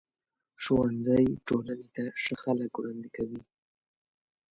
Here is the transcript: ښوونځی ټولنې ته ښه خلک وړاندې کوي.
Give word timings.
ښوونځی 0.63 1.25
ټولنې 1.47 1.87
ته 1.95 2.03
ښه 2.21 2.35
خلک 2.43 2.71
وړاندې 2.75 3.09
کوي. 3.15 3.41